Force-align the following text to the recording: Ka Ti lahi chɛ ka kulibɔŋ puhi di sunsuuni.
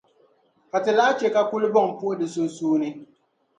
Ka 0.71 0.77
Ti 0.83 0.91
lahi 0.97 1.13
chɛ 1.19 1.27
ka 1.35 1.41
kulibɔŋ 1.49 1.87
puhi 1.99 2.15
di 2.19 2.27
sunsuuni. 2.33 2.89